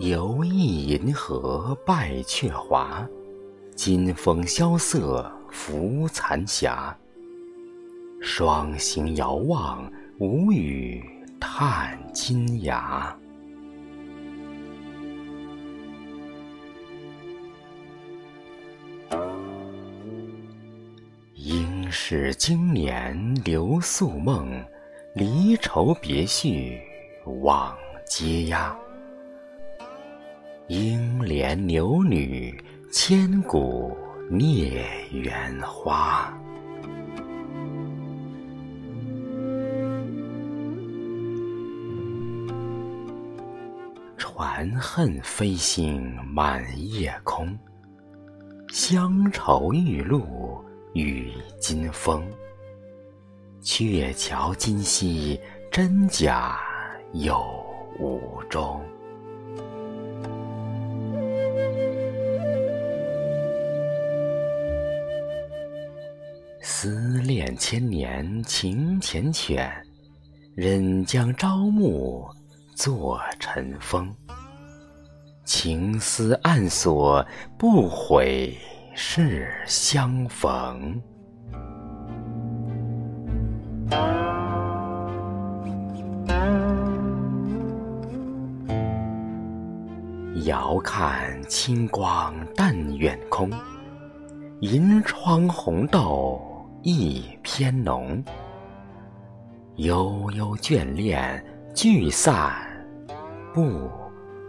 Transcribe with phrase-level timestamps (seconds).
[0.00, 3.06] 游弋银河拜鹊华，
[3.76, 6.96] 金风萧瑟拂残霞。
[8.18, 11.04] 双星遥望，无语
[11.38, 13.14] 叹金牙。
[21.34, 24.64] 应是经年留宿梦，
[25.14, 26.80] 离愁别绪
[27.42, 27.76] 望
[28.06, 28.74] 阶压。
[30.70, 32.56] 应怜牛女，
[32.92, 33.98] 千古
[34.30, 36.32] 孽缘花。
[44.16, 47.58] 传恨飞星满夜空，
[48.68, 52.24] 乡愁玉露与金风。
[53.60, 55.36] 鹊桥今夕，
[55.72, 56.60] 真假
[57.12, 57.44] 有
[57.98, 58.80] 无中？
[67.40, 69.66] 恋千年情缱绻，
[70.54, 72.28] 忍将朝暮
[72.74, 74.14] 作尘封。
[75.42, 78.54] 情丝暗锁，不悔
[78.94, 81.00] 是相逢。
[90.44, 93.50] 遥看清光淡远空，
[94.60, 96.38] 银窗红豆
[96.82, 98.22] 一偏浓。
[99.76, 102.52] 悠悠眷恋聚散
[103.54, 103.90] 不。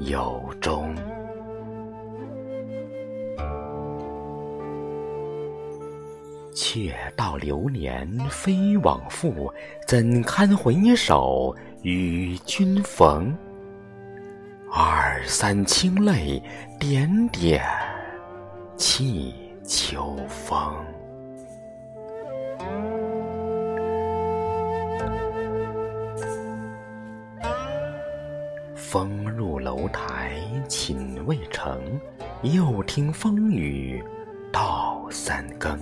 [0.00, 0.94] 由终。
[6.54, 9.52] 却道流年非往复，
[9.86, 13.36] 怎堪回首与君逢？
[14.72, 16.42] 二三清泪
[16.78, 17.62] 点点
[18.76, 20.74] 泣秋风。
[28.90, 30.36] 风入楼台
[30.68, 31.80] 寝未成，
[32.42, 34.02] 又听风雨
[34.52, 35.78] 到三更。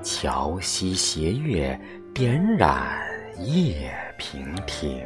[0.00, 1.76] 桥西斜月
[2.14, 3.04] 点染
[3.38, 5.04] 夜平庭。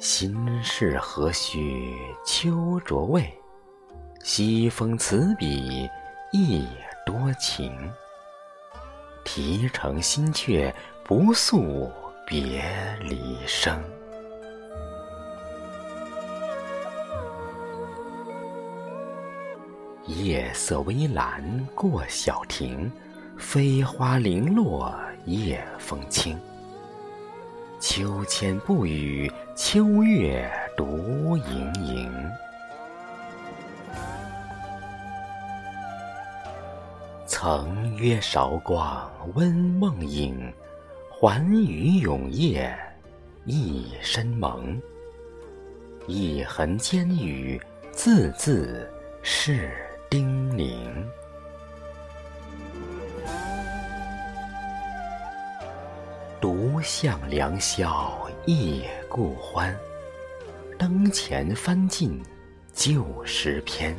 [0.00, 3.32] 心事何须秋着味，
[4.24, 5.88] 西风词笔
[6.32, 6.66] 意。
[7.06, 7.72] 多情，
[9.24, 10.74] 啼成新阙，
[11.04, 11.88] 不诉
[12.26, 12.64] 别
[13.00, 13.80] 离声。
[20.06, 21.40] 夜色微澜
[21.76, 22.90] 过小亭，
[23.38, 24.92] 飞花零落
[25.26, 26.36] 夜风轻。
[27.78, 32.12] 秋千不语，秋月独盈盈。
[37.38, 40.50] 曾约韶光温梦影，
[41.10, 42.74] 还余永夜
[43.44, 44.80] 一身蒙。
[46.06, 47.60] 一痕间语，
[47.92, 49.70] 字字是
[50.08, 50.78] 叮咛。
[56.40, 59.78] 独向良宵夜故欢，
[60.78, 62.18] 灯前翻尽
[62.72, 63.94] 旧时篇。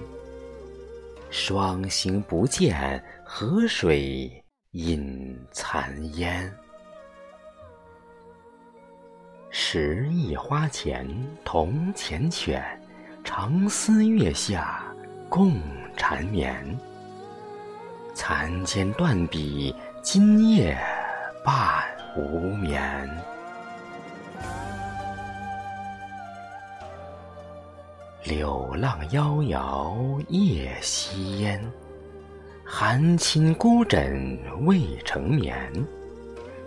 [1.29, 6.49] 双星不见，河水映残烟。
[9.49, 11.05] 十亿花前
[11.43, 12.63] 同缱绻，
[13.25, 14.81] 长思月下
[15.28, 15.59] 共
[15.97, 16.66] 缠绵。
[18.13, 20.79] 残笺断笔，今夜
[21.43, 21.84] 半
[22.16, 23.09] 无眠。
[28.23, 31.61] 柳浪夭夭夜夕烟，
[32.69, 35.58] 含衾孤枕未成眠。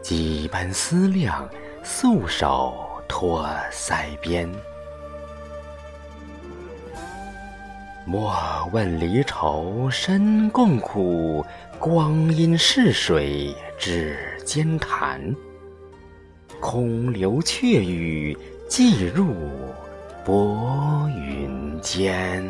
[0.01, 1.47] 几般思量，
[1.83, 2.75] 素手
[3.07, 4.51] 托腮边。
[8.07, 8.35] 莫
[8.73, 11.45] 问离愁身共苦，
[11.79, 15.21] 光阴逝水指尖弹。
[16.61, 18.37] 空留却语，
[18.67, 19.35] 寄入。
[20.25, 22.43] 薄云间。